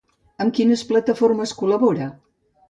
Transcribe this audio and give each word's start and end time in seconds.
Amb 0.45 0.55
quines 0.59 0.83
plataformes 0.93 1.55
col·labora? 1.61 2.09